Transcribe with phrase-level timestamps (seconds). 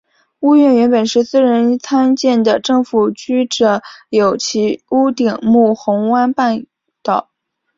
[0.39, 6.65] 屋苑原本是私人参建的政府居者有其屋项目红湾半
[7.03, 7.29] 岛。